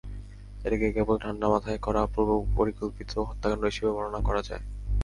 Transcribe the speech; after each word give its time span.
এটাকে 0.65 0.87
কেবল 0.91 1.15
ঠান্ডা 1.23 1.47
মাথায় 1.49 1.79
করা 1.79 2.01
পূর্বপরিকল্পিত 2.13 3.11
হত্যাকাণ্ড 3.29 3.63
হিসেবে 3.65 3.91
বর্ণনা 3.91 4.19
করা 4.27 4.41
যায়। 4.49 4.63